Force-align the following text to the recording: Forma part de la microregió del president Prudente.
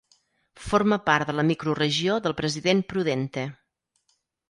Forma 0.69 0.97
part 1.09 1.29
de 1.31 1.35
la 1.41 1.45
microregió 1.51 2.17
del 2.25 2.37
president 2.43 2.85
Prudente. 2.95 3.49